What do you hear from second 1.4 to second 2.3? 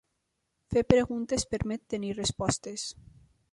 permet tenir